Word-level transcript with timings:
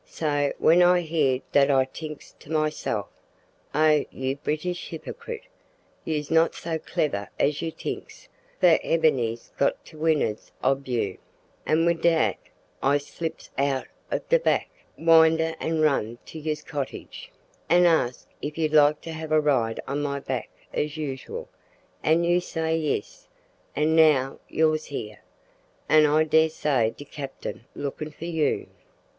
So 0.07 0.51
w'en 0.59 0.81
I 0.81 1.01
hear 1.01 1.41
dat 1.51 1.69
I 1.69 1.85
tink's 1.85 2.31
to 2.39 2.51
myself, 2.51 3.05
`oh! 3.75 4.07
you 4.09 4.35
British 4.35 4.89
hipperkrit, 4.89 5.43
you's 6.03 6.31
not 6.31 6.55
so 6.55 6.79
clebber 6.79 7.29
as 7.39 7.61
you 7.61 7.71
t'inks, 7.71 8.27
for 8.59 8.79
Ebony's 8.81 9.51
got 9.59 9.85
to 9.85 9.99
wind'ard 9.99 10.39
ob 10.63 10.87
you,' 10.87 11.19
an' 11.67 11.85
wid 11.85 12.01
dat 12.01 12.37
I 12.81 12.97
slips 12.97 13.51
out 13.59 13.85
ob 14.11 14.27
do 14.27 14.39
back 14.39 14.69
winder 14.97 15.53
an' 15.59 15.81
run 15.81 16.17
to 16.25 16.39
you's 16.39 16.63
cottage, 16.63 17.31
an' 17.69 17.85
ask 17.85 18.27
if 18.41 18.57
you'd 18.57 18.73
like 18.73 19.01
to 19.01 19.11
have 19.11 19.31
a 19.31 19.39
ride 19.39 19.79
on 19.87 20.01
my 20.01 20.19
back 20.19 20.49
as 20.73 20.97
usual, 20.97 21.47
an' 22.01 22.23
you 22.23 22.39
say 22.39 22.75
yis, 22.75 23.27
an' 23.75 23.95
now 23.95 24.39
you's 24.49 24.85
here, 24.85 25.19
an' 25.87 26.07
I 26.07 26.23
dessay 26.23 26.89
de 26.89 27.05
cappin's 27.05 27.61
lookin' 27.75 28.09
for 28.09 28.25
you." 28.25 28.65